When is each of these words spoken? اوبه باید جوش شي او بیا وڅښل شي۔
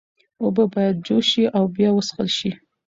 اوبه 0.43 0.63
باید 0.73 0.95
جوش 1.05 1.25
شي 1.31 1.43
او 1.57 1.63
بیا 1.75 1.89
وڅښل 1.93 2.27
شي۔ 2.37 2.51